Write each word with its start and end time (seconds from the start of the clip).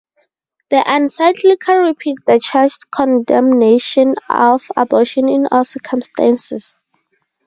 This 0.71 0.81
encyclical 0.87 1.75
repeats 1.75 2.23
the 2.25 2.39
Church's 2.39 2.85
condemnation 2.85 4.15
of 4.27 4.63
abortion 4.75 5.29
in 5.29 5.47
all 5.51 5.63
circumstances. 5.63 6.73